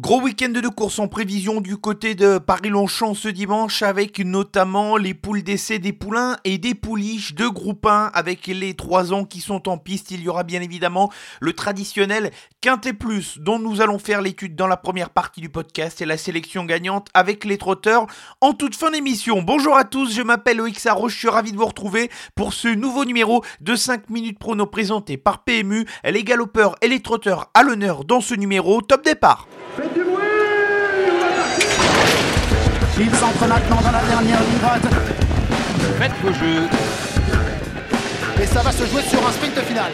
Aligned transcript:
Gros 0.00 0.22
week-end 0.22 0.48
de 0.48 0.66
course 0.66 0.98
en 0.98 1.08
prévision 1.08 1.60
du 1.60 1.76
côté 1.76 2.14
de 2.14 2.38
Paris-Longchamp 2.38 3.12
ce 3.12 3.28
dimanche 3.28 3.82
avec 3.82 4.18
notamment 4.20 4.96
les 4.96 5.12
poules 5.12 5.42
d'essai 5.42 5.78
des 5.78 5.92
poulains 5.92 6.38
et 6.44 6.56
des 6.56 6.74
pouliches 6.74 7.34
de 7.34 7.46
groupe 7.46 7.84
1 7.84 8.10
avec 8.14 8.46
les 8.46 8.72
3 8.72 9.12
ans 9.12 9.26
qui 9.26 9.42
sont 9.42 9.68
en 9.68 9.76
piste. 9.76 10.10
Il 10.10 10.22
y 10.22 10.28
aura 10.30 10.42
bien 10.42 10.62
évidemment 10.62 11.12
le 11.40 11.52
traditionnel 11.52 12.30
Quintet 12.62 12.94
Plus 12.94 13.38
dont 13.40 13.58
nous 13.58 13.82
allons 13.82 13.98
faire 13.98 14.22
l'étude 14.22 14.56
dans 14.56 14.66
la 14.66 14.78
première 14.78 15.10
partie 15.10 15.42
du 15.42 15.50
podcast 15.50 16.00
et 16.00 16.06
la 16.06 16.16
sélection 16.16 16.64
gagnante 16.64 17.08
avec 17.12 17.44
les 17.44 17.58
trotteurs 17.58 18.06
en 18.40 18.54
toute 18.54 18.76
fin 18.76 18.90
d'émission. 18.90 19.42
Bonjour 19.42 19.76
à 19.76 19.84
tous, 19.84 20.14
je 20.14 20.22
m'appelle 20.22 20.62
Ox 20.62 20.88
Roche, 20.88 21.12
je 21.12 21.18
suis 21.18 21.28
ravi 21.28 21.52
de 21.52 21.58
vous 21.58 21.66
retrouver 21.66 22.10
pour 22.34 22.54
ce 22.54 22.68
nouveau 22.68 23.04
numéro 23.04 23.44
de 23.60 23.74
5 23.74 24.08
minutes 24.08 24.38
prono 24.38 24.64
présenté 24.64 25.18
par 25.18 25.44
PMU. 25.44 25.84
Les 26.04 26.24
galopeurs 26.24 26.76
et 26.80 26.88
les 26.88 27.02
trotteurs 27.02 27.50
à 27.52 27.62
l'honneur 27.62 28.06
dans 28.06 28.22
ce 28.22 28.34
numéro. 28.34 28.80
Top 28.80 29.04
départ 29.04 29.46
Il 33.02 33.10
s'entre 33.14 33.48
maintenant 33.48 33.80
dans 33.80 33.92
la 33.92 34.02
dernière 34.02 34.40
ligne 34.40 34.58
droite. 34.58 34.82
Faites 35.98 36.12
vos 36.22 36.32
jeux. 36.34 36.68
Et 38.42 38.46
ça 38.46 38.60
va 38.60 38.70
se 38.70 38.84
jouer 38.84 39.00
sur 39.00 39.26
un 39.26 39.32
sprint 39.32 39.58
final. 39.60 39.92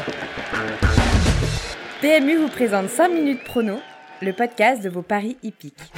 PMU 2.01 2.37
vous 2.39 2.49
présente 2.49 2.89
5 2.89 3.09
minutes 3.09 3.45
prono, 3.45 3.79
le 4.23 4.33
podcast 4.33 4.83
de 4.83 4.89
vos 4.89 5.03
paris 5.03 5.37
hippiques. 5.45 5.93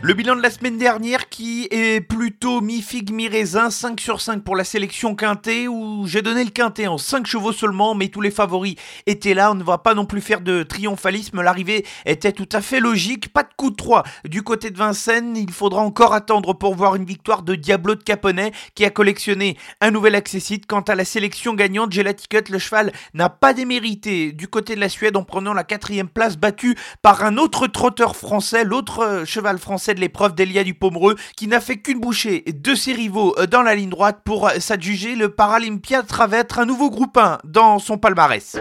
Le 0.00 0.14
bilan 0.14 0.36
de 0.36 0.42
la 0.42 0.50
semaine 0.50 0.78
dernière 0.78 1.28
qui 1.28 1.66
est 1.72 2.00
plutôt 2.00 2.60
mi-figue, 2.60 3.10
mi-raisin, 3.10 3.68
5 3.68 4.00
sur 4.00 4.20
5 4.20 4.44
pour 4.44 4.54
la 4.54 4.62
sélection 4.62 5.16
quintet 5.16 5.66
où 5.66 6.06
j'ai 6.06 6.22
donné 6.22 6.44
le 6.44 6.50
quintet 6.50 6.86
en 6.86 6.98
5 6.98 7.26
chevaux 7.26 7.50
seulement 7.50 7.96
mais 7.96 8.06
tous 8.06 8.20
les 8.20 8.30
favoris 8.30 8.76
étaient 9.06 9.34
là, 9.34 9.50
on 9.50 9.56
ne 9.56 9.64
va 9.64 9.78
pas 9.78 9.94
non 9.94 10.06
plus 10.06 10.20
faire 10.20 10.40
de 10.40 10.62
triomphalisme, 10.62 11.42
l'arrivée 11.42 11.84
était 12.06 12.30
tout 12.30 12.48
à 12.52 12.60
fait 12.60 12.78
logique, 12.78 13.32
pas 13.32 13.42
de 13.42 13.48
coup 13.56 13.70
de 13.70 13.74
3 13.74 14.04
du 14.24 14.42
côté 14.42 14.70
de 14.70 14.78
Vincennes, 14.78 15.36
il 15.36 15.50
faudra 15.50 15.80
encore 15.82 16.14
attendre 16.14 16.52
pour 16.52 16.76
voir 16.76 16.94
une 16.94 17.04
victoire 17.04 17.42
de 17.42 17.56
Diablo 17.56 17.96
de 17.96 18.02
Caponnet 18.04 18.52
qui 18.76 18.84
a 18.84 18.90
collectionné 18.90 19.56
un 19.80 19.90
nouvel 19.90 20.14
accessite. 20.14 20.66
Quant 20.66 20.82
à 20.82 20.94
la 20.94 21.04
sélection 21.04 21.54
gagnante, 21.54 21.92
Gelaticut, 21.92 22.50
le 22.50 22.60
cheval 22.60 22.92
n'a 23.14 23.30
pas 23.30 23.52
démérité 23.52 24.30
du 24.30 24.46
côté 24.46 24.76
de 24.76 24.80
la 24.80 24.88
Suède 24.88 25.16
en 25.16 25.24
prenant 25.24 25.54
la 25.54 25.64
quatrième 25.64 26.08
place 26.08 26.36
battue 26.36 26.76
par 27.02 27.24
un 27.24 27.36
autre 27.36 27.66
trotteur 27.66 28.14
français, 28.14 28.62
l'autre 28.62 29.00
euh, 29.00 29.24
cheval 29.24 29.58
français 29.58 29.87
de 29.94 30.00
l'épreuve 30.00 30.34
d'Elia 30.34 30.64
du 30.64 30.74
Pomereux 30.74 31.16
qui 31.36 31.46
n'a 31.46 31.60
fait 31.60 31.76
qu'une 31.78 32.00
bouchée 32.00 32.44
de 32.46 32.74
ses 32.74 32.92
rivaux 32.92 33.34
euh, 33.38 33.46
dans 33.46 33.62
la 33.62 33.74
ligne 33.74 33.90
droite 33.90 34.20
pour 34.24 34.48
euh, 34.48 34.58
s'adjuger 34.58 35.14
le 35.14 35.28
Paralympia 35.30 36.02
Travetre, 36.02 36.58
un 36.58 36.66
nouveau 36.66 36.90
groupe 36.90 37.16
1 37.16 37.38
dans 37.44 37.78
son 37.78 37.98
palmarès. 37.98 38.56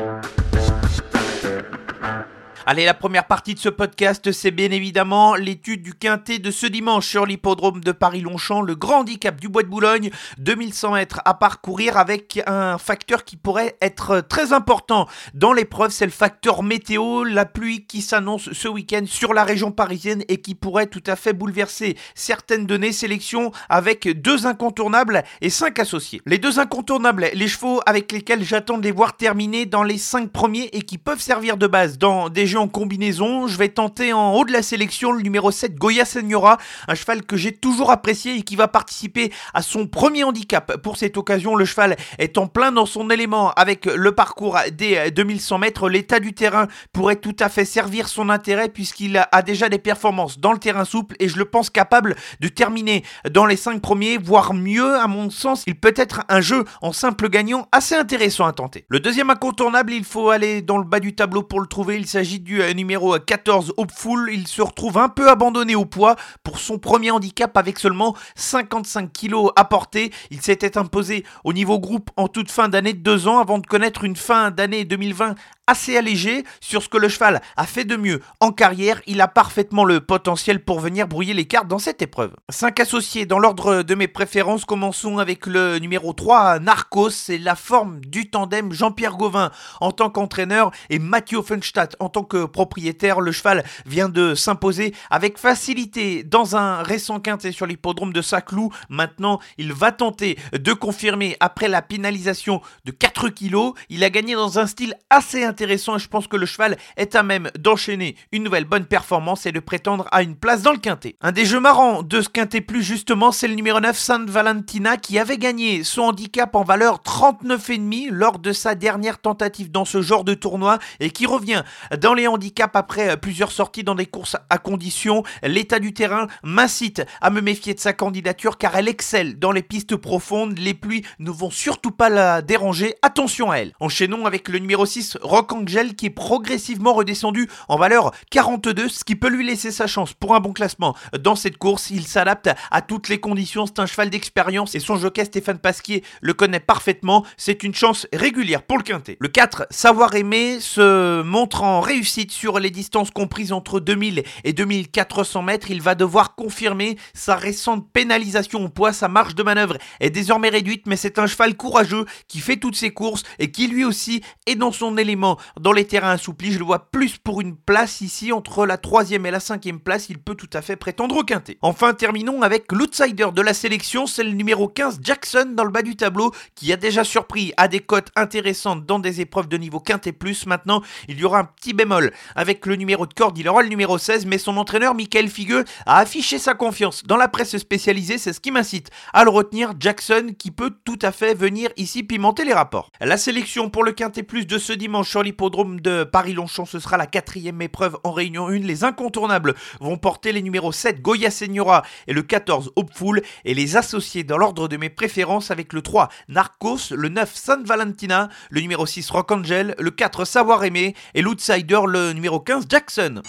Allez, 2.69 2.83
la 2.83 2.93
première 2.93 3.27
partie 3.27 3.53
de 3.53 3.59
ce 3.59 3.69
podcast, 3.69 4.33
c'est 4.33 4.51
bien 4.51 4.71
évidemment 4.71 5.35
l'étude 5.35 5.81
du 5.81 5.93
quintet 5.93 6.37
de 6.37 6.51
ce 6.51 6.65
dimanche 6.65 7.07
sur 7.07 7.25
l'hippodrome 7.25 7.79
de 7.79 7.93
Paris-Longchamp, 7.93 8.61
le 8.61 8.75
grand 8.75 8.99
handicap 8.99 9.39
du 9.39 9.47
Bois 9.47 9.63
de 9.63 9.69
Boulogne, 9.69 10.09
2100 10.39 10.91
mètres 10.91 11.21
à 11.23 11.33
parcourir 11.33 11.95
avec 11.95 12.43
un 12.45 12.77
facteur 12.77 13.23
qui 13.23 13.37
pourrait 13.37 13.77
être 13.81 14.19
très 14.19 14.51
important 14.51 15.07
dans 15.33 15.53
l'épreuve, 15.53 15.91
c'est 15.91 16.03
le 16.03 16.11
facteur 16.11 16.61
météo, 16.61 17.23
la 17.23 17.45
pluie 17.45 17.85
qui 17.85 18.01
s'annonce 18.01 18.51
ce 18.51 18.67
week-end 18.67 19.05
sur 19.05 19.33
la 19.33 19.45
région 19.45 19.71
parisienne 19.71 20.25
et 20.27 20.41
qui 20.41 20.53
pourrait 20.53 20.87
tout 20.87 21.03
à 21.07 21.15
fait 21.15 21.31
bouleverser 21.31 21.95
certaines 22.15 22.65
données. 22.65 22.91
Sélection 22.91 23.53
avec 23.69 24.09
deux 24.21 24.45
incontournables 24.45 25.23
et 25.39 25.49
cinq 25.49 25.79
associés. 25.79 26.21
Les 26.25 26.37
deux 26.37 26.59
incontournables, 26.59 27.29
les 27.33 27.47
chevaux 27.47 27.79
avec 27.85 28.11
lesquels 28.11 28.43
j'attends 28.43 28.77
de 28.77 28.83
les 28.83 28.91
voir 28.91 29.15
terminer 29.15 29.65
dans 29.65 29.83
les 29.83 29.97
cinq 29.97 30.33
premiers 30.33 30.69
et 30.73 30.81
qui 30.81 30.97
peuvent 30.97 31.21
servir 31.21 31.55
de 31.55 31.67
base 31.67 31.97
dans 31.97 32.27
des 32.27 32.45
jeux 32.45 32.56
en 32.57 32.67
combinaison. 32.67 33.47
Je 33.47 33.57
vais 33.57 33.69
tenter 33.69 34.13
en 34.13 34.33
haut 34.33 34.45
de 34.45 34.51
la 34.51 34.61
sélection 34.61 35.11
le 35.11 35.21
numéro 35.21 35.51
7 35.51 35.75
Goya 35.75 36.05
Senora, 36.05 36.57
un 36.87 36.95
cheval 36.95 37.23
que 37.23 37.37
j'ai 37.37 37.51
toujours 37.51 37.91
apprécié 37.91 38.35
et 38.35 38.41
qui 38.41 38.55
va 38.55 38.67
participer 38.67 39.31
à 39.53 39.61
son 39.61 39.87
premier 39.87 40.23
handicap. 40.23 40.77
Pour 40.81 40.97
cette 40.97 41.17
occasion, 41.17 41.55
le 41.55 41.65
cheval 41.65 41.95
est 42.17 42.37
en 42.37 42.47
plein 42.47 42.71
dans 42.71 42.85
son 42.85 43.09
élément 43.09 43.51
avec 43.51 43.85
le 43.85 44.11
parcours 44.11 44.57
des 44.71 45.11
2100 45.11 45.59
mètres. 45.59 45.89
L'état 45.89 46.19
du 46.19 46.33
terrain 46.33 46.67
pourrait 46.93 47.15
tout 47.17 47.35
à 47.39 47.49
fait 47.49 47.65
servir 47.65 48.07
son 48.07 48.29
intérêt 48.29 48.69
puisqu'il 48.69 49.17
a 49.17 49.41
déjà 49.41 49.69
des 49.69 49.79
performances 49.79 50.39
dans 50.39 50.51
le 50.51 50.59
terrain 50.59 50.85
souple 50.85 51.15
et 51.19 51.29
je 51.29 51.37
le 51.37 51.45
pense 51.45 51.69
capable 51.69 52.15
de 52.39 52.47
terminer 52.47 53.03
dans 53.29 53.45
les 53.45 53.55
5 53.55 53.81
premiers, 53.81 54.17
voire 54.17 54.53
mieux 54.53 54.95
à 54.95 55.07
mon 55.07 55.29
sens. 55.29 55.63
Il 55.67 55.75
peut 55.75 55.93
être 55.95 56.23
un 56.29 56.41
jeu 56.41 56.65
en 56.81 56.91
simple 56.91 57.29
gagnant 57.29 57.67
assez 57.71 57.95
intéressant 57.95 58.45
à 58.45 58.53
tenter. 58.53 58.85
Le 58.89 58.99
deuxième 58.99 59.29
incontournable, 59.29 59.93
il 59.93 60.03
faut 60.03 60.29
aller 60.29 60.61
dans 60.61 60.77
le 60.77 60.83
bas 60.83 60.99
du 60.99 61.15
tableau 61.15 61.43
pour 61.43 61.59
le 61.59 61.67
trouver. 61.67 61.97
Il 61.97 62.07
s'agit 62.07 62.39
numéro 62.75 63.17
14 63.17 63.73
Hopeful. 63.77 64.29
Il 64.31 64.47
se 64.47 64.61
retrouve 64.61 64.97
un 64.97 65.09
peu 65.09 65.29
abandonné 65.29 65.75
au 65.75 65.85
poids 65.85 66.15
pour 66.43 66.59
son 66.59 66.79
premier 66.79 67.11
handicap 67.11 67.55
avec 67.57 67.79
seulement 67.79 68.15
55 68.35 69.11
kilos 69.11 69.51
à 69.55 69.65
porter. 69.65 70.11
Il 70.31 70.41
s'était 70.41 70.77
imposé 70.77 71.25
au 71.43 71.53
niveau 71.53 71.79
groupe 71.79 72.09
en 72.15 72.27
toute 72.27 72.51
fin 72.51 72.69
d'année 72.69 72.93
de 72.93 72.99
2 72.99 73.27
ans 73.27 73.39
avant 73.39 73.57
de 73.57 73.67
connaître 73.67 74.03
une 74.03 74.15
fin 74.15 74.51
d'année 74.51 74.85
2020 74.85 75.35
assez 75.67 75.97
allégé 75.97 76.45
sur 76.61 76.81
ce 76.81 76.89
que 76.89 76.97
le 76.97 77.09
cheval 77.09 77.41
a 77.57 77.65
fait 77.65 77.83
de 77.83 77.97
mieux 77.97 78.21
en 78.39 78.51
carrière. 78.51 79.01
Il 79.05 79.19
a 79.21 79.27
parfaitement 79.27 79.83
le 79.83 79.99
potentiel 79.99 80.63
pour 80.63 80.79
venir 80.79 81.07
brouiller 81.07 81.33
les 81.33 81.45
cartes 81.45 81.67
dans 81.67 81.77
cette 81.77 82.01
épreuve. 82.01 82.31
5 82.49 82.79
associés 82.79 83.25
dans 83.25 83.37
l'ordre 83.37 83.83
de 83.83 83.95
mes 83.95 84.07
préférences. 84.07 84.63
Commençons 84.63 85.17
avec 85.17 85.45
le 85.45 85.77
numéro 85.79 86.13
3, 86.13 86.59
Narcos. 86.59 87.09
C'est 87.09 87.37
la 87.37 87.55
forme 87.55 87.99
du 87.99 88.29
tandem 88.29 88.71
Jean-Pierre 88.71 89.17
Gauvin 89.17 89.51
en 89.81 89.91
tant 89.91 90.09
qu'entraîneur 90.09 90.71
et 90.89 90.99
Mathieu 90.99 91.41
Fenstadt 91.41 91.97
en 91.99 92.07
tant 92.07 92.23
que 92.23 92.45
propriétaire. 92.45 93.19
Le 93.19 93.33
cheval 93.33 93.65
vient 93.85 94.09
de 94.09 94.35
s'imposer 94.35 94.95
avec 95.11 95.37
facilité 95.37 96.23
dans 96.23 96.55
un 96.55 96.81
récent 96.81 97.19
quintet 97.19 97.51
sur 97.51 97.65
l'hippodrome 97.65 98.13
de 98.13 98.21
Saclou. 98.21 98.71
Maintenant, 98.89 99.39
il 99.57 99.73
va 99.73 99.91
tenter 99.91 100.39
de 100.53 100.71
confirmer 100.71 101.35
après 101.41 101.67
la 101.67 101.81
pénalisation 101.81 102.61
de 102.85 102.91
4 102.91 103.27
kilos. 103.29 103.73
Il 103.89 104.05
a 104.05 104.09
gagné 104.09 104.33
dans 104.35 104.59
un 104.59 104.65
style 104.65 104.95
assez 105.09 105.43
intéressant 105.43 105.56
intéressant 105.57 105.95
et 105.95 105.99
je 105.99 106.07
pense 106.07 106.27
que 106.27 106.37
le 106.37 106.45
cheval 106.45 106.77
est 106.97 107.15
à 107.15 107.23
même 107.23 107.49
d'enchaîner 107.57 108.15
une 108.31 108.43
nouvelle 108.43 108.65
bonne 108.65 108.85
performance 108.85 109.47
et 109.47 109.51
de 109.51 109.59
prétendre 109.59 110.07
à 110.11 110.21
une 110.21 110.35
place 110.35 110.61
dans 110.61 110.71
le 110.71 110.77
quintet. 110.77 111.15
Un 111.19 111.31
des 111.31 111.45
jeux 111.45 111.59
marrants 111.59 112.03
de 112.03 112.21
ce 112.21 112.29
quintet 112.29 112.61
plus 112.61 112.83
justement, 112.83 113.31
c'est 113.31 113.47
le 113.47 113.55
numéro 113.55 113.79
9 113.79 113.97
Sainte 113.97 114.29
Valentina 114.29 114.97
qui 114.97 115.17
avait 115.17 115.39
gagné 115.39 115.83
son 115.83 116.03
handicap 116.03 116.53
en 116.53 116.63
valeur 116.63 117.01
39,5 117.03 118.09
lors 118.11 118.37
de 118.37 118.51
sa 118.51 118.75
dernière 118.75 119.17
tentative 119.17 119.71
dans 119.71 119.83
ce 119.83 120.03
genre 120.03 120.23
de 120.23 120.35
tournoi 120.35 120.77
et 120.99 121.09
qui 121.09 121.25
revient 121.25 121.63
dans 121.99 122.13
les 122.13 122.27
handicaps 122.27 122.75
après 122.75 123.17
plusieurs 123.17 123.51
sorties 123.51 123.83
dans 123.83 123.95
des 123.95 124.05
courses 124.05 124.37
à 124.51 124.59
condition. 124.59 125.23
L'état 125.41 125.79
du 125.79 125.91
terrain 125.91 126.27
m'incite 126.43 127.01
à 127.19 127.31
me 127.31 127.41
méfier 127.41 127.73
de 127.73 127.79
sa 127.79 127.93
candidature 127.93 128.59
car 128.59 128.75
elle 128.75 128.89
excelle 128.89 129.39
dans 129.39 129.51
les 129.51 129.63
pistes 129.63 129.95
profondes. 129.95 130.59
Les 130.59 130.75
pluies 130.75 131.03
ne 131.17 131.31
vont 131.31 131.49
surtout 131.49 131.89
pas 131.89 132.09
la 132.09 132.43
déranger. 132.43 132.93
Attention 133.01 133.49
à 133.49 133.55
elle. 133.55 133.73
Enchaînons 133.79 134.27
avec 134.27 134.49
le 134.49 134.59
numéro 134.59 134.85
6 134.85 135.17
Rock 135.23 135.46
Angel 135.53 135.95
qui 135.95 136.07
est 136.07 136.11
progressivement 136.11 136.93
redescendu 136.93 137.49
en 137.67 137.77
valeur 137.77 138.11
42, 138.31 138.89
ce 138.89 139.03
qui 139.03 139.15
peut 139.15 139.29
lui 139.29 139.45
laisser 139.45 139.71
sa 139.71 139.87
chance 139.87 140.13
pour 140.13 140.35
un 140.35 140.39
bon 140.39 140.53
classement 140.53 140.95
dans 141.19 141.35
cette 141.35 141.57
course. 141.57 141.89
Il 141.89 142.05
s'adapte 142.05 142.49
à 142.71 142.81
toutes 142.81 143.09
les 143.09 143.19
conditions, 143.19 143.65
c'est 143.65 143.79
un 143.79 143.85
cheval 143.85 144.09
d'expérience 144.09 144.75
et 144.75 144.79
son 144.79 144.97
jockey 144.97 145.25
Stéphane 145.25 145.59
Pasquier 145.59 146.03
le 146.21 146.33
connaît 146.33 146.59
parfaitement. 146.59 147.25
C'est 147.37 147.63
une 147.63 147.73
chance 147.75 148.07
régulière 148.13 148.63
pour 148.63 148.77
le 148.77 148.83
quintet. 148.83 149.17
Le 149.19 149.27
4, 149.27 149.67
Savoir 149.69 150.15
aimer, 150.15 150.59
se 150.59 151.21
montre 151.21 151.63
en 151.63 151.81
réussite 151.81 152.31
sur 152.31 152.59
les 152.59 152.69
distances 152.69 153.11
comprises 153.11 153.51
entre 153.51 153.79
2000 153.79 154.23
et 154.43 154.53
2400 154.53 155.41
mètres. 155.41 155.71
Il 155.71 155.81
va 155.81 155.95
devoir 155.95 156.35
confirmer 156.35 156.97
sa 157.13 157.35
récente 157.35 157.87
pénalisation 157.91 158.63
au 158.63 158.69
poids. 158.69 158.93
Sa 158.93 159.07
marge 159.07 159.35
de 159.35 159.43
manœuvre 159.43 159.77
est 159.99 160.09
désormais 160.09 160.49
réduite, 160.49 160.87
mais 160.87 160.95
c'est 160.95 161.19
un 161.19 161.27
cheval 161.27 161.55
courageux 161.55 162.05
qui 162.27 162.39
fait 162.39 162.57
toutes 162.57 162.75
ses 162.75 162.91
courses 162.91 163.23
et 163.39 163.51
qui 163.51 163.67
lui 163.67 163.85
aussi 163.85 164.21
est 164.45 164.55
dans 164.55 164.71
son 164.71 164.97
élément 164.97 165.36
dans 165.59 165.71
les 165.71 165.85
terrains 165.85 166.11
assouplis. 166.11 166.51
Je 166.51 166.59
le 166.59 166.65
vois 166.65 166.91
plus 166.91 167.17
pour 167.17 167.41
une 167.41 167.55
place 167.55 168.01
ici 168.01 168.31
entre 168.31 168.65
la 168.65 168.77
troisième 168.77 169.25
et 169.25 169.31
la 169.31 169.39
cinquième 169.39 169.79
place. 169.79 170.09
Il 170.09 170.19
peut 170.19 170.35
tout 170.35 170.49
à 170.53 170.61
fait 170.61 170.75
prétendre 170.75 171.17
au 171.17 171.23
quintet. 171.23 171.57
Enfin, 171.61 171.93
terminons 171.93 172.41
avec 172.41 172.71
l'outsider 172.71 173.27
de 173.33 173.41
la 173.41 173.53
sélection. 173.53 174.07
C'est 174.07 174.23
le 174.23 174.31
numéro 174.31 174.67
15 174.67 174.99
Jackson 175.01 175.53
dans 175.55 175.63
le 175.63 175.71
bas 175.71 175.81
du 175.81 175.95
tableau 175.95 176.31
qui 176.55 176.73
a 176.73 176.77
déjà 176.77 177.03
surpris 177.03 177.53
à 177.57 177.67
des 177.67 177.79
cotes 177.79 178.09
intéressantes 178.15 178.85
dans 178.85 178.99
des 178.99 179.21
épreuves 179.21 179.47
de 179.47 179.57
niveau 179.57 179.79
quintet. 179.79 180.13
Maintenant, 180.45 180.81
il 181.07 181.19
y 181.19 181.23
aura 181.23 181.39
un 181.39 181.43
petit 181.45 181.73
bémol 181.73 182.11
avec 182.35 182.65
le 182.65 182.75
numéro 182.75 183.05
de 183.05 183.13
corde. 183.13 183.37
Il 183.37 183.47
aura 183.47 183.61
le 183.61 183.69
numéro 183.69 183.97
16, 183.97 184.25
mais 184.25 184.37
son 184.37 184.57
entraîneur 184.57 184.95
Michael 184.95 185.29
Figueux 185.29 185.63
a 185.85 185.99
affiché 185.99 186.39
sa 186.39 186.53
confiance 186.53 187.03
dans 187.05 187.17
la 187.17 187.27
presse 187.27 187.57
spécialisée. 187.57 188.17
C'est 188.17 188.33
ce 188.33 188.39
qui 188.39 188.51
m'incite 188.51 188.89
à 189.13 189.23
le 189.23 189.29
retenir. 189.29 189.73
Jackson 189.79 190.33
qui 190.37 190.51
peut 190.51 190.73
tout 190.85 190.99
à 191.01 191.11
fait 191.11 191.33
venir 191.33 191.69
ici 191.77 192.03
pimenter 192.03 192.45
les 192.45 192.53
rapports. 192.53 192.91
La 192.99 193.17
sélection 193.17 193.69
pour 193.69 193.83
le 193.83 193.91
quintet 193.91 194.23
plus 194.23 194.45
de 194.45 194.57
ce 194.57 194.73
dimanche 194.73 195.09
sur 195.09 195.23
l'hippodrome 195.27 195.81
de 195.81 196.05
Paris-Longchamp. 196.05 196.65
Ce 196.65 196.79
sera 196.79 196.95
la 196.95 197.05
quatrième 197.05 197.61
épreuve 197.61 197.97
en 198.05 198.13
Réunion 198.13 198.47
1. 198.47 198.59
Les 198.59 198.85
incontournables 198.85 199.55
vont 199.81 199.97
porter 199.97 200.31
les 200.31 200.41
numéros 200.41 200.71
7 200.71 201.01
Goya 201.01 201.31
Senora 201.31 201.83
et 202.07 202.13
le 202.13 202.21
14 202.21 202.71
Hopeful 202.77 203.21
et 203.43 203.53
les 203.53 203.75
associer 203.75 204.23
dans 204.23 204.37
l'ordre 204.37 204.69
de 204.69 204.77
mes 204.77 204.89
préférences 204.89 205.51
avec 205.51 205.73
le 205.73 205.81
3 205.81 206.07
Narcos, 206.29 206.91
le 206.95 207.09
9 207.09 207.35
San 207.35 207.63
Valentina, 207.65 208.29
le 208.49 208.61
numéro 208.61 208.85
6 208.85 209.09
Rock 209.11 209.31
Angel, 209.33 209.75
le 209.79 209.91
4 209.91 210.23
Savoir 210.23 210.63
Aimer 210.63 210.95
et 211.13 211.21
l'outsider 211.21 211.81
le 211.85 212.13
numéro 212.13 212.39
15 212.39 212.65
Jackson. 212.69 213.21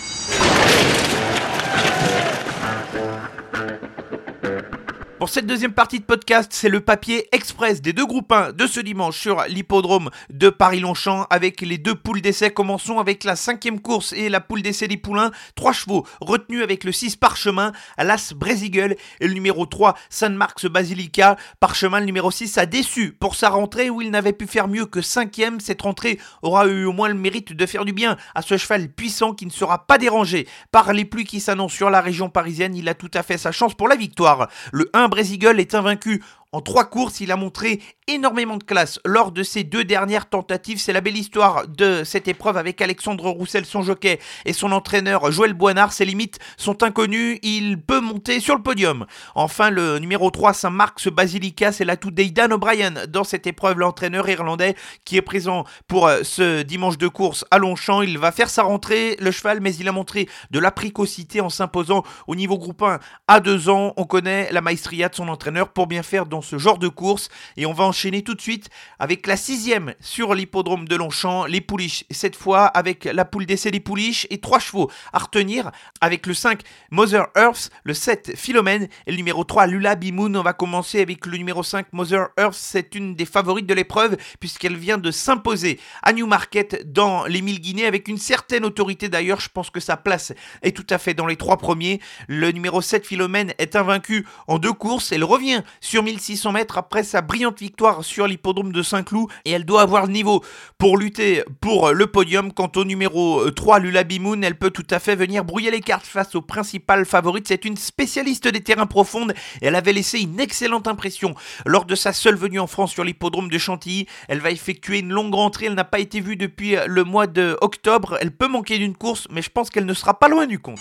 Pour 5.29 5.35
cette 5.35 5.47
deuxième 5.47 5.75
partie 5.75 6.01
de 6.01 6.07
podcast, 6.07 6.49
c'est 6.55 6.71
le 6.71 6.81
papier 6.81 7.29
express 7.33 7.83
des 7.83 7.93
deux 7.93 8.07
groupes 8.07 8.33
1 8.33 8.53
de 8.53 8.67
ce 8.67 8.81
dimanche 8.81 9.19
sur 9.19 9.45
l'hippodrome 9.47 10.09
de 10.31 10.49
Paris-Longchamp 10.49 11.27
avec 11.29 11.61
les 11.61 11.77
deux 11.77 11.95
poules 11.95 12.23
d'essai. 12.23 12.51
Commençons 12.51 12.99
avec 12.99 13.25
la 13.25 13.37
cinquième 13.37 13.79
course 13.79 14.15
et 14.15 14.31
la 14.31 14.41
poule 14.41 14.63
d'essai 14.63 14.89
des 14.89 14.97
poulains. 14.97 15.31
Trois 15.55 15.75
chevaux 15.75 16.07
retenus 16.23 16.63
avec 16.63 16.83
le 16.83 16.93
6 16.93 17.17
Parchemin, 17.17 17.73
l'As 17.99 18.33
Brésigue 18.33 18.97
et 19.21 19.27
le 19.27 19.35
numéro 19.35 19.67
3 19.67 19.97
San 20.09 20.35
Marx 20.35 20.65
Basilica. 20.65 21.37
Parchemin, 21.61 22.01
le 22.01 22.07
numéro 22.07 22.31
6, 22.31 22.57
a 22.57 22.65
déçu 22.65 23.13
pour 23.13 23.35
sa 23.35 23.51
rentrée 23.51 23.91
où 23.91 24.01
il 24.01 24.11
n'avait 24.11 24.33
pu 24.33 24.47
faire 24.47 24.67
mieux 24.67 24.87
que 24.87 25.03
cinquième. 25.03 25.61
Cette 25.61 25.83
rentrée 25.83 26.19
aura 26.41 26.67
eu 26.69 26.87
au 26.87 26.95
moins 26.95 27.09
le 27.09 27.15
mérite 27.15 27.53
de 27.53 27.67
faire 27.67 27.85
du 27.85 27.93
bien 27.93 28.17
à 28.35 28.41
ce 28.41 28.57
cheval 28.57 28.89
puissant 28.89 29.35
qui 29.35 29.45
ne 29.45 29.51
sera 29.51 29.87
pas 29.87 29.99
dérangé 29.99 30.49
par 30.73 30.95
les 30.95 31.05
pluies 31.05 31.27
qui 31.27 31.41
s'annoncent 31.41 31.77
sur 31.77 31.91
la 31.91 32.01
région 32.01 32.31
parisienne. 32.31 32.75
Il 32.75 32.89
a 32.89 32.95
tout 32.95 33.11
à 33.13 33.23
fait 33.23 33.37
sa 33.37 33.53
chance 33.53 33.75
pour 33.75 33.89
la 33.89 33.97
victoire. 33.97 34.49
Le 34.73 34.89
1 34.95 35.18
Brésigue 35.19 35.47
est 35.59 35.75
invaincu 35.75 36.23
en 36.53 36.62
trois 36.62 36.87
courses, 36.87 37.21
il 37.21 37.31
a 37.31 37.37
montré 37.37 37.83
énormément 38.06 38.56
de 38.56 38.65
classe 38.65 38.99
lors 39.05 39.33
de 39.33 39.43
ses 39.43 39.65
deux 39.65 39.85
dernières 39.85 40.31
tentatives. 40.31 40.81
C'est 40.81 40.95
la 40.95 41.03
belle 41.03 41.19
histoire 41.19 41.69
de 41.69 42.05
cette 42.05 42.27
épreuve 42.27 42.56
avec 42.56 42.81
Alexandre 42.81 43.29
Roussel, 43.29 43.67
son 43.67 43.83
jockey, 43.83 44.19
et 44.47 44.55
son 44.55 44.73
entraîneur 44.73 45.31
Joël 45.31 45.53
Boinard. 45.53 45.93
Ses 45.93 46.06
limites 46.06 46.39
sont 46.56 46.83
inconnues, 46.83 47.39
il 47.43 47.79
peut 47.79 48.00
monter 48.00 48.41
sur 48.41 48.56
le 48.56 48.62
podium. 48.62 49.05
Enfin, 49.35 49.69
le 49.69 49.99
numéro 49.99 50.31
3, 50.31 50.55
Saint-Marc, 50.55 51.00
ce 51.00 51.11
Basilica, 51.11 51.71
c'est 51.71 51.85
l'atout 51.85 52.11
d'Aidan 52.11 52.51
O'Brien 52.51 52.94
dans 53.09 53.25
cette 53.25 53.47
épreuve, 53.47 53.79
l'entraîneur 53.81 54.27
irlandais 54.27 54.75
qui 55.05 55.19
est 55.19 55.23
présent 55.23 55.65
pour 55.87 56.06
euh, 56.06 56.21
ce 56.23 56.62
dimanche 56.62 56.97
de 56.97 57.09
course 57.09 57.44
à 57.51 57.59
Longchamp. 57.59 58.01
Il 58.01 58.17
va 58.17 58.33
faire 58.33 58.49
sa 58.49 58.62
rentrée, 58.62 59.19
le 59.21 59.33
cheval, 59.33 59.61
mais 59.61 59.75
il 59.75 59.87
a 59.87 59.93
montré 59.93 60.27
de 60.51 60.59
la 60.59 60.71
précocité 60.71 61.43
en 61.43 61.51
s'imposant 61.51 62.05
au 62.27 62.35
niveau 62.35 62.56
groupe 62.56 62.83
1 62.83 63.01
à 63.27 63.41
deux 63.41 63.69
ans. 63.69 63.93
On 63.99 64.05
connaît 64.05 64.51
la 64.51 64.62
maestria 64.62 65.11
de 65.11 65.15
son 65.15 65.29
entraîneur 65.29 65.69
pour 65.69 65.87
bien 65.87 66.03
faire 66.03 66.25
ce 66.43 66.58
genre 66.58 66.79
de 66.79 66.88
course. 66.88 67.29
Et 67.56 67.67
on 67.67 67.73
va 67.73 67.85
enchaîner 67.85 68.23
tout 68.23 68.35
de 68.35 68.40
suite 68.40 68.69
avec 68.99 69.26
la 69.26 69.37
sixième 69.37 69.94
sur 70.00 70.35
l'hippodrome 70.35 70.88
de 70.88 70.96
Longchamp, 70.96 71.46
les 71.46 71.61
pouliches. 71.61 72.05
Cette 72.11 72.37
fois 72.37 72.67
avec 72.67 73.05
la 73.05 73.25
poule 73.25 73.46
d'essai 73.46 73.70
des 73.70 73.81
pouliches 73.81 74.26
et 74.31 74.38
trois 74.38 74.58
chevaux 74.58 74.90
à 75.12 75.19
retenir 75.19 75.70
avec 76.00 76.26
le 76.26 76.35
5 76.35 76.62
Mother 76.90 77.26
Earth, 77.37 77.70
le 77.85 77.94
7 77.94 78.32
Philomène 78.37 78.88
et 79.06 79.11
le 79.11 79.17
numéro 79.17 79.44
3 79.44 79.67
Lula 79.67 79.94
Bimoun. 79.94 80.37
On 80.37 80.43
va 80.43 80.52
commencer 80.52 81.00
avec 81.00 81.26
le 81.26 81.37
numéro 81.37 81.62
5 81.62 81.93
Mother 81.93 82.29
Earth. 82.38 82.55
C'est 82.55 82.94
une 82.94 83.14
des 83.14 83.25
favorites 83.25 83.67
de 83.67 83.75
l'épreuve 83.75 84.17
puisqu'elle 84.41 84.76
vient 84.76 84.99
de 84.99 85.11
s'imposer 85.11 85.81
à 86.02 86.12
Newmarket 86.12 86.93
dans 86.93 87.25
les 87.26 87.43
mille 87.43 87.61
Guinées 87.61 87.87
avec 87.87 88.08
une 88.08 88.19
certaine 88.19 88.64
autorité 88.64 89.08
d'ailleurs. 89.08 89.41
Je 89.41 89.49
pense 89.49 89.70
que 89.70 89.81
sa 89.81 89.96
place 89.96 90.32
est 90.62 90.76
tout 90.76 90.87
à 90.91 90.99
fait 90.99 91.14
dans 91.14 91.26
les 91.26 91.37
trois 91.37 91.56
premiers. 91.56 92.00
Le 92.29 92.50
numéro 92.52 92.81
7 92.81 93.06
Philomène 93.06 93.52
est 93.58 93.76
invaincu 93.76 94.26
en 94.46 94.58
deux 94.58 94.73
courses. 94.73 95.12
Elle 95.12 95.25
revient 95.25 95.62
sur 95.81 96.02
1600 96.02 96.28
600 96.29 96.53
mètres 96.53 96.77
après 96.77 97.05
sa 97.05 97.23
brillante 97.23 97.59
victoire 97.59 98.05
sur 98.05 98.27
l'hippodrome 98.27 98.71
de 98.71 98.83
Saint-Cloud 98.83 99.31
et 99.47 99.53
elle 99.53 99.65
doit 99.65 99.81
avoir 99.81 100.05
le 100.05 100.13
niveau 100.13 100.45
pour 100.77 100.99
lutter 100.99 101.43
pour 101.63 101.93
le 101.93 102.07
podium. 102.07 102.53
Quant 102.53 102.71
au 102.77 102.85
numéro 102.85 103.51
3, 103.51 103.79
Lula 103.79 104.05
Bimoun, 104.05 104.45
elle 104.45 104.59
peut 104.59 104.69
tout 104.69 104.87
à 104.91 104.99
fait 104.99 105.17
venir 105.17 105.43
brouiller 105.43 105.71
les 105.71 105.81
cartes 105.81 106.05
face 106.05 106.35
aux 106.35 106.43
principales 106.43 107.07
favorites. 107.07 107.49
C'est 107.49 107.65
une 107.65 107.79
spécialiste 107.79 108.47
des 108.47 108.61
terrains 108.61 108.85
profondes 108.85 109.33
et 109.63 109.69
elle 109.69 109.75
avait 109.75 109.95
laissé 109.95 110.21
une 110.21 110.39
excellente 110.39 110.87
impression 110.87 111.35
lors 111.65 111.87
de 111.87 111.95
sa 111.95 112.13
seule 112.13 112.37
venue 112.37 112.61
en 112.61 112.67
France 112.67 112.93
sur 112.93 113.05
l'hippodrome 113.05 113.49
de 113.49 113.57
Chantilly. 113.57 114.07
Elle 114.29 114.41
va 114.41 114.51
effectuer 114.51 114.99
une 114.99 115.09
longue 115.09 115.35
rentrée, 115.35 115.65
elle 115.65 115.75
n'a 115.75 115.85
pas 115.85 115.99
été 115.99 116.21
vue 116.21 116.37
depuis 116.37 116.77
le 116.87 117.05
mois 117.05 117.27
de 117.27 117.57
octobre. 117.63 118.19
Elle 118.21 118.33
peut 118.33 118.49
manquer 118.49 118.77
d'une 118.77 118.95
course, 118.95 119.29
mais 119.31 119.41
je 119.41 119.49
pense 119.49 119.71
qu'elle 119.71 119.87
ne 119.87 119.95
sera 119.95 120.19
pas 120.19 120.29
loin 120.29 120.45
du 120.45 120.59
compte. 120.59 120.79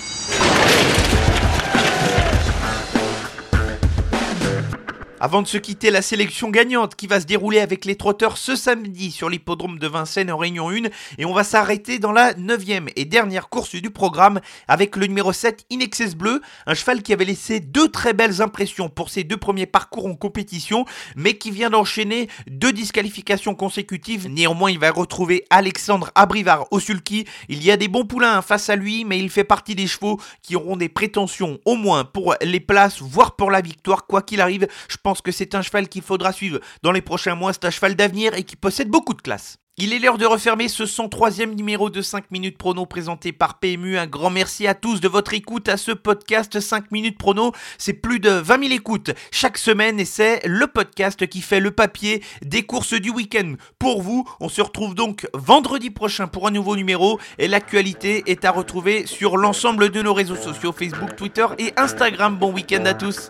Avant 5.28 5.42
de 5.42 5.48
se 5.48 5.58
quitter, 5.58 5.92
la 5.92 6.02
sélection 6.02 6.50
gagnante 6.50 6.96
qui 6.96 7.06
va 7.06 7.20
se 7.20 7.26
dérouler 7.26 7.60
avec 7.60 7.84
les 7.84 7.98
trotteurs 7.98 8.38
ce 8.38 8.56
samedi 8.56 9.12
sur 9.12 9.28
l'hippodrome 9.28 9.78
de 9.78 9.86
Vincennes 9.86 10.32
en 10.32 10.38
Réunion 10.38 10.70
1 10.70 10.86
et 11.18 11.26
on 11.26 11.34
va 11.34 11.44
s'arrêter 11.44 12.00
dans 12.00 12.14
la 12.14 12.34
9 12.36 12.64
et 12.96 13.04
dernière 13.04 13.50
course 13.50 13.76
du 13.76 13.90
programme 13.90 14.40
avec 14.70 14.96
le 14.96 15.06
numéro 15.06 15.34
7 15.34 15.66
Inexcess 15.70 16.16
Bleu, 16.16 16.42
un 16.66 16.74
cheval 16.74 17.04
qui 17.04 17.12
avait 17.12 17.26
laissé 17.26 17.60
deux 17.60 17.90
très 17.90 18.14
belles 18.14 18.42
impressions 18.42 18.88
pour 18.88 19.10
ses 19.10 19.26
deux 19.26 19.36
premiers 19.36 19.66
parcours 19.66 20.06
en 20.06 20.16
compétition 20.16 20.86
mais 21.18 21.38
qui 21.38 21.52
vient 21.52 21.72
d'enchaîner 21.72 22.30
deux 22.50 22.72
disqualifications 22.72 23.54
consécutives. 23.54 24.30
Néanmoins, 24.30 24.72
il 24.72 24.80
va 24.80 24.92
retrouver 24.92 25.44
Alexandre 25.50 26.10
Abrivard 26.16 26.68
au 26.72 26.80
sulky. 26.80 27.28
Il 27.50 27.62
y 27.66 27.70
a 27.70 27.76
des 27.76 27.90
bons 27.90 28.06
poulains 28.06 28.42
face 28.42 28.70
à 28.70 28.78
lui 28.78 29.04
mais 29.04 29.20
il 29.20 29.30
fait 29.30 29.44
partie 29.44 29.76
des 29.76 29.88
chevaux 29.88 30.22
qui 30.42 30.56
auront 30.56 30.78
des 30.78 30.88
prétentions 30.88 31.60
au 31.66 31.76
moins 31.76 32.06
pour 32.06 32.34
les 32.42 32.62
places 32.62 33.02
voire 33.02 33.36
pour 33.36 33.52
la 33.52 33.60
victoire 33.60 34.08
quoi 34.08 34.22
qu'il 34.22 34.40
arrive. 34.40 34.70
Je 34.88 34.96
que 35.22 35.32
c'est 35.32 35.56
un 35.56 35.62
cheval 35.62 35.88
qu'il 35.88 36.02
faudra 36.02 36.32
suivre 36.32 36.60
dans 36.84 36.92
les 36.92 37.02
prochains 37.02 37.36
mois. 37.36 37.54
C'est 37.54 37.66
un 37.66 37.72
cheval 37.72 37.96
d'avenir 37.96 38.34
et 38.34 38.44
qui 38.44 38.56
possède 38.56 38.90
beaucoup 38.90 39.14
de 39.14 39.22
classe. 39.22 39.60
Il 39.80 39.94
est 39.94 40.00
l'heure 40.00 40.18
de 40.18 40.26
refermer 40.26 40.70
ce 40.70 40.86
103e 40.86 41.54
numéro 41.54 41.92
de 41.92 42.02
5 42.02 42.32
minutes 42.32 42.58
prono 42.58 42.88
présenté 42.88 43.32
par 43.32 43.60
PMU. 43.60 44.00
Un 44.00 44.08
grand 44.08 44.32
merci 44.32 44.66
à 44.66 44.74
tous 44.74 45.02
de 45.02 45.08
votre 45.08 45.36
écoute 45.36 45.70
à 45.70 45.78
ce 45.78 45.92
podcast 45.92 46.60
5 46.60 46.92
minutes 46.92 47.20
prono. 47.20 47.52
C'est 47.78 47.94
plus 47.94 48.20
de 48.20 48.32
20 48.32 48.70
000 48.70 48.74
écoutes 48.74 49.12
chaque 49.30 49.60
semaine 49.60 50.00
et 50.00 50.06
c'est 50.06 50.42
le 50.48 50.66
podcast 50.66 51.28
qui 51.28 51.42
fait 51.42 51.60
le 51.60 51.70
papier 51.70 52.24
des 52.42 52.64
courses 52.64 53.00
du 53.00 53.12
week-end. 53.12 53.54
Pour 53.78 54.02
vous, 54.02 54.28
on 54.40 54.50
se 54.50 54.64
retrouve 54.64 54.96
donc 54.96 55.28
vendredi 55.36 55.92
prochain 55.92 56.26
pour 56.26 56.48
un 56.48 56.52
nouveau 56.52 56.76
numéro 56.76 57.20
et 57.38 57.48
l'actualité 57.48 58.24
est 58.26 58.46
à 58.46 58.52
retrouver 58.52 59.06
sur 59.06 59.38
l'ensemble 59.38 59.92
de 59.92 60.02
nos 60.02 60.16
réseaux 60.16 60.36
sociaux 60.36 60.72
Facebook, 60.72 61.16
Twitter 61.16 61.46
et 61.60 61.74
Instagram. 61.78 62.36
Bon 62.36 62.52
week-end 62.52 62.84
à 62.86 62.96
tous. 62.96 63.30